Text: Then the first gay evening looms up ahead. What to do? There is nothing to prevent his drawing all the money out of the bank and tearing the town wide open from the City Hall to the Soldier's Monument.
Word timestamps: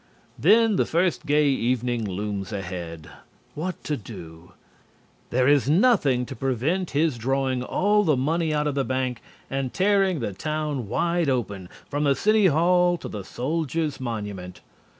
Then 0.39 0.77
the 0.77 0.85
first 0.87 1.27
gay 1.27 1.47
evening 1.49 2.03
looms 2.09 2.51
up 2.51 2.57
ahead. 2.61 3.07
What 3.53 3.83
to 3.83 3.95
do? 3.95 4.53
There 5.29 5.47
is 5.47 5.69
nothing 5.69 6.25
to 6.25 6.35
prevent 6.35 6.89
his 6.97 7.19
drawing 7.19 7.61
all 7.61 8.03
the 8.03 8.17
money 8.17 8.51
out 8.51 8.65
of 8.65 8.73
the 8.73 8.83
bank 8.83 9.21
and 9.47 9.71
tearing 9.71 10.19
the 10.19 10.33
town 10.33 10.87
wide 10.87 11.29
open 11.29 11.69
from 11.87 12.05
the 12.05 12.15
City 12.15 12.47
Hall 12.47 12.97
to 12.97 13.07
the 13.07 13.23
Soldier's 13.23 13.99
Monument. 13.99 14.61